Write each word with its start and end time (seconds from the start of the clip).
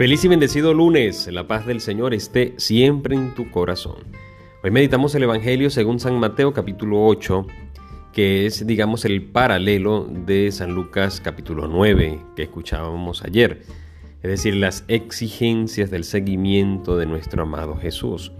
Feliz 0.00 0.24
y 0.24 0.28
bendecido 0.28 0.72
lunes. 0.72 1.28
La 1.30 1.46
paz 1.46 1.66
del 1.66 1.82
Señor 1.82 2.14
esté 2.14 2.54
siempre 2.56 3.14
en 3.14 3.34
tu 3.34 3.50
corazón. 3.50 3.98
Hoy 4.64 4.70
meditamos 4.70 5.14
el 5.14 5.24
Evangelio 5.24 5.68
según 5.68 6.00
San 6.00 6.18
Mateo 6.18 6.54
capítulo 6.54 7.04
8, 7.04 7.46
que 8.10 8.46
es, 8.46 8.66
digamos, 8.66 9.04
el 9.04 9.22
paralelo 9.22 10.08
de 10.08 10.50
San 10.52 10.72
Lucas 10.72 11.20
capítulo 11.22 11.68
9 11.68 12.18
que 12.34 12.44
escuchábamos 12.44 13.22
ayer. 13.24 13.60
Es 14.22 14.30
decir, 14.30 14.56
las 14.56 14.86
exigencias 14.88 15.90
del 15.90 16.04
seguimiento 16.04 16.96
de 16.96 17.04
nuestro 17.04 17.42
amado 17.42 17.76
Jesús. 17.76 18.32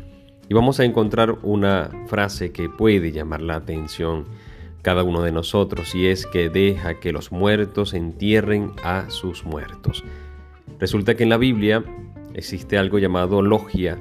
Y 0.48 0.54
vamos 0.54 0.80
a 0.80 0.86
encontrar 0.86 1.40
una 1.42 1.90
frase 2.06 2.52
que 2.52 2.70
puede 2.70 3.12
llamar 3.12 3.42
la 3.42 3.56
atención 3.56 4.24
cada 4.80 5.02
uno 5.02 5.20
de 5.20 5.32
nosotros 5.32 5.94
y 5.94 6.06
es 6.06 6.24
que 6.24 6.48
deja 6.48 7.00
que 7.00 7.12
los 7.12 7.32
muertos 7.32 7.92
entierren 7.92 8.72
a 8.82 9.10
sus 9.10 9.44
muertos. 9.44 10.02
Resulta 10.80 11.14
que 11.14 11.24
en 11.24 11.28
la 11.28 11.36
Biblia 11.36 11.84
existe 12.32 12.78
algo 12.78 12.98
llamado 12.98 13.42
logia, 13.42 13.98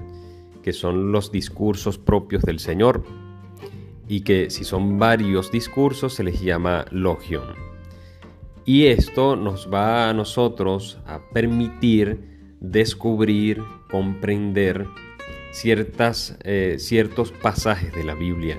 que 0.63 0.71
son 0.71 1.11
los 1.11 1.29
discursos 1.29 1.97
propios 1.97 2.43
del 2.43 2.59
Señor, 2.59 3.03
y 4.07 4.21
que 4.21 4.49
si 4.49 4.63
son 4.63 4.97
varios 4.97 5.51
discursos 5.51 6.13
se 6.13 6.23
les 6.23 6.41
llama 6.41 6.85
logion. 6.91 7.43
Y 8.63 8.85
esto 8.85 9.35
nos 9.35 9.69
va 9.71 10.09
a 10.09 10.13
nosotros 10.13 10.99
a 11.05 11.19
permitir 11.33 12.55
descubrir, 12.61 13.61
comprender 13.91 14.87
ciertas, 15.51 16.37
eh, 16.45 16.77
ciertos 16.79 17.33
pasajes 17.33 17.93
de 17.93 18.05
la 18.05 18.13
Biblia, 18.15 18.57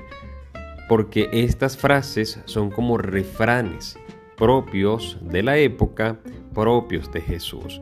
porque 0.90 1.30
estas 1.32 1.78
frases 1.78 2.40
son 2.44 2.70
como 2.70 2.98
refranes 2.98 3.98
propios 4.36 5.16
de 5.22 5.42
la 5.42 5.56
época, 5.56 6.20
propios 6.52 7.10
de 7.12 7.22
Jesús 7.22 7.80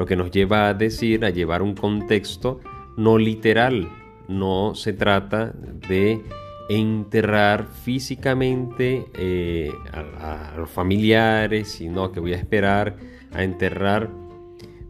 lo 0.00 0.06
que 0.06 0.16
nos 0.16 0.30
lleva 0.30 0.70
a 0.70 0.72
decir, 0.72 1.26
a 1.26 1.28
llevar 1.28 1.60
un 1.60 1.74
contexto 1.74 2.60
no 2.96 3.18
literal. 3.18 3.86
No 4.28 4.74
se 4.74 4.94
trata 4.94 5.52
de 5.52 6.22
enterrar 6.70 7.66
físicamente 7.66 9.04
eh, 9.12 9.70
a, 9.92 10.54
los 10.56 10.70
familiares, 10.70 11.68
sino 11.68 12.12
que 12.12 12.20
voy 12.20 12.32
a 12.32 12.36
esperar 12.36 12.96
a 13.30 13.44
enterrar 13.44 14.08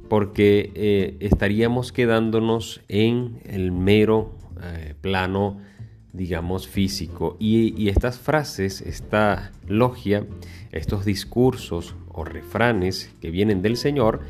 porque 0.08 0.70
eh, 0.77 1.16
estaríamos 1.19 1.91
quedándonos 1.91 2.81
en 2.86 3.41
el 3.47 3.72
mero 3.72 4.36
eh, 4.62 4.94
plano, 5.00 5.58
digamos, 6.12 6.69
físico. 6.69 7.36
Y, 7.41 7.75
y, 7.77 7.88
estas 7.88 8.20
frases, 8.20 8.81
esta 8.81 9.50
logia, 9.66 10.25
estos 10.70 11.05
discursos 11.05 11.97
o 12.06 12.22
refranes 12.22 13.12
que 13.20 13.33
vienen 13.33 13.61
del 13.61 13.77
Señor, 13.77 14.20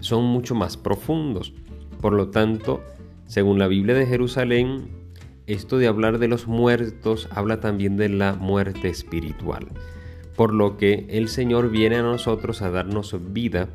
son 0.00 0.24
mucho 0.24 0.54
más 0.54 0.76
profundos. 0.76 1.52
Por 2.00 2.12
lo 2.12 2.28
tanto, 2.30 2.82
según 3.26 3.58
la 3.58 3.66
Biblia 3.66 3.94
de 3.94 4.06
Jerusalén, 4.06 4.88
esto 5.46 5.78
de 5.78 5.86
hablar 5.86 6.18
de 6.18 6.28
los 6.28 6.46
muertos 6.46 7.28
habla 7.30 7.60
también 7.60 7.96
de 7.96 8.08
la 8.08 8.34
muerte 8.34 8.88
espiritual. 8.88 9.68
Por 10.36 10.54
lo 10.54 10.76
que 10.76 11.06
el 11.08 11.28
Señor 11.28 11.70
viene 11.70 11.96
a 11.96 12.02
nosotros 12.02 12.62
a 12.62 12.70
darnos 12.70 13.16
vida 13.32 13.68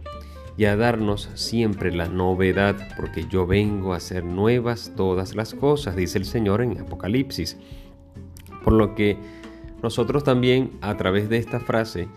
y 0.55 0.65
a 0.65 0.75
darnos 0.75 1.29
siempre 1.33 1.93
la 1.93 2.07
novedad, 2.07 2.75
porque 2.95 3.25
yo 3.27 3.47
vengo 3.47 3.93
a 3.93 3.97
hacer 3.97 4.23
nuevas 4.23 4.93
todas 4.95 5.35
las 5.35 5.55
cosas, 5.55 5.95
dice 5.95 6.19
el 6.19 6.25
Señor 6.25 6.61
en 6.61 6.79
Apocalipsis. 6.79 7.57
Por 8.63 8.73
lo 8.73 8.95
que 8.95 9.17
nosotros 9.81 10.23
también 10.23 10.71
a 10.81 10.95
través 10.95 11.27
de 11.27 11.37
esta 11.37 11.59
frase 11.59 12.07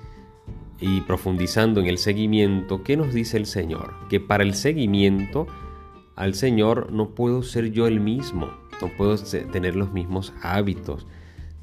y 0.81 1.01
profundizando 1.03 1.81
en 1.81 1.87
el 1.87 1.99
seguimiento, 1.99 2.83
¿qué 2.83 2.97
nos 2.97 3.15
dice 3.15 3.37
el 3.37 3.47
Señor? 3.47 3.95
Que 4.09 4.21
para 4.21 4.43
el 4.43 4.55
seguimiento 4.55 5.47
al 6.17 6.35
Señor 6.35 6.93
no 6.93 7.11
puedo 7.11 7.43
ser 7.43 7.73
yo 7.73 7.87
el 7.87 8.01
mismo, 8.01 8.51
no 8.81 8.89
puedo 8.97 9.17
tener 9.17 9.77
los 9.77 9.93
mismos 9.93 10.33
hábitos, 10.43 11.07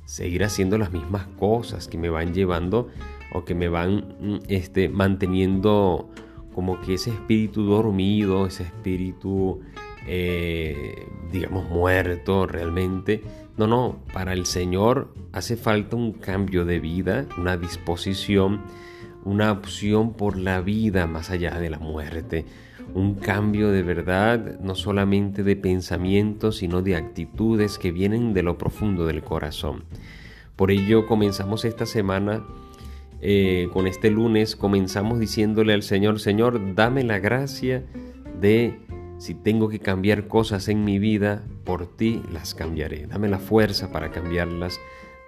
seguir 0.06 0.44
haciendo 0.44 0.78
las 0.78 0.92
mismas 0.92 1.28
cosas 1.40 1.88
que 1.88 1.98
me 1.98 2.10
van 2.10 2.34
llevando 2.34 2.90
o 3.34 3.46
que 3.46 3.56
me 3.56 3.68
van 3.68 4.16
mm, 4.20 4.40
este, 4.48 4.90
manteniendo 4.90 6.10
como 6.54 6.80
que 6.82 6.96
ese 6.96 7.10
espíritu 7.10 7.64
dormido, 7.64 8.46
ese 8.46 8.64
espíritu, 8.64 9.62
eh, 10.08 11.08
digamos, 11.32 11.68
muerto 11.70 12.46
realmente. 12.46 13.24
No, 13.58 13.66
no, 13.68 14.00
para 14.14 14.34
el 14.34 14.46
Señor 14.46 15.14
hace 15.32 15.58
falta 15.58 15.96
un 15.96 16.14
cambio 16.14 16.64
de 16.66 16.80
vida, 16.80 17.26
una 17.38 17.58
disposición 17.58 18.62
una 19.26 19.52
opción 19.52 20.14
por 20.14 20.38
la 20.38 20.62
vida 20.62 21.08
más 21.08 21.30
allá 21.30 21.60
de 21.60 21.70
la 21.70 21.80
muerte, 21.80 22.46
un 22.94 23.16
cambio 23.16 23.72
de 23.72 23.84
verdad, 23.84 24.60
no 24.60 24.76
solamente 24.76 25.44
de 25.44 25.56
pensamientos, 25.56 26.58
sino 26.58 26.82
de 26.82 26.96
actitudes 26.96 27.78
que 27.78 27.92
vienen 27.92 28.34
de 28.34 28.44
lo 28.44 28.58
profundo 28.58 29.06
del 29.06 29.24
corazón. 29.24 29.86
Por 30.56 30.72
ello 30.72 31.08
comenzamos 31.08 31.66
esta 31.66 31.86
semana, 31.86 32.44
eh, 33.22 33.70
con 33.72 33.88
este 33.88 34.12
lunes, 34.12 34.56
comenzamos 34.56 35.20
diciéndole 35.20 35.74
al 35.74 35.82
Señor, 35.82 36.20
Señor, 36.20 36.76
dame 36.76 37.04
la 37.04 37.20
gracia 37.20 37.84
de, 38.40 38.80
si 39.18 39.34
tengo 39.34 39.70
que 39.70 39.80
cambiar 39.80 40.28
cosas 40.28 40.68
en 40.68 40.84
mi 40.84 41.00
vida, 41.00 41.44
por 41.64 41.88
ti 41.88 42.22
las 42.32 42.54
cambiaré. 42.54 43.08
Dame 43.08 43.30
la 43.30 43.40
fuerza 43.40 43.92
para 43.92 44.12
cambiarlas, 44.12 44.80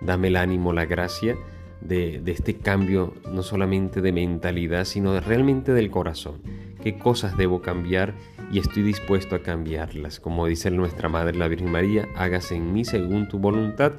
dame 0.02 0.28
el 0.28 0.36
ánimo, 0.36 0.74
la 0.74 0.86
gracia 0.86 1.38
de, 1.81 2.22
este 2.25 2.56
cambio, 2.58 3.13
no 3.31 3.44
solamente 3.44 4.02
de 4.02 4.12
mentalidad, 4.12 4.86
sino 4.86 5.19
realmente 5.19 5.74
del 5.74 5.91
corazón. 5.91 6.41
¿Qué 6.81 6.97
cosas 6.97 7.38
debo 7.38 7.62
cambiar? 7.62 8.13
Y 8.52 8.59
estoy 8.59 8.84
dispuesto 8.84 9.36
a 9.36 9.40
cambiarlas. 9.40 10.19
Como 10.19 10.46
dice 10.46 10.72
nuestra 10.72 11.09
Madre 11.09 11.38
la 11.38 11.47
Virgen 11.47 11.72
María, 11.72 12.08
hágase 12.16 12.56
en 12.56 12.74
mí 12.74 12.85
según 12.85 13.28
tu 13.28 13.40
voluntad, 13.40 13.94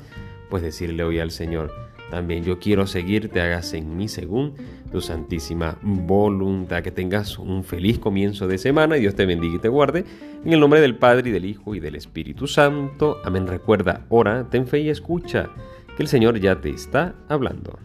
pues 0.51 0.63
decirle 0.63 1.03
hoy 1.03 1.19
al 1.19 1.33
Señor, 1.33 1.73
también 2.11 2.45
yo 2.45 2.61
quiero 2.61 2.87
seguirte, 2.87 3.41
hágase 3.41 3.79
en 3.79 3.97
mí 3.97 4.09
según 4.09 4.55
tu 4.93 5.01
santísima 5.01 5.77
voluntad. 5.83 6.83
Que 6.83 6.93
tengas 6.93 7.39
un 7.39 7.65
feliz 7.65 7.99
comienzo 7.99 8.47
de 8.47 8.59
semana 8.59 8.97
y 8.97 9.01
Dios 9.01 9.17
te 9.17 9.27
bendiga 9.27 9.57
y 9.57 9.59
te 9.59 9.69
guarde. 9.69 10.05
En 10.45 10.53
el 10.53 10.61
nombre 10.61 10.81
del 10.81 10.97
Padre 10.97 11.31
y 11.31 11.33
del 11.33 11.45
Hijo 11.45 11.75
y 11.75 11.81
del 11.81 11.97
Espíritu 11.97 12.47
Santo. 12.47 13.19
Amén. 13.25 13.49
Recuerda, 13.49 14.07
ora, 14.09 14.49
ten 14.49 14.69
fe 14.69 14.81
y 14.81 14.89
escucha 14.89 15.51
que 15.97 16.03
el 16.03 16.09
Señor 16.09 16.39
ya 16.39 16.61
te 16.61 16.71
está 16.71 17.15
hablando. 17.29 17.79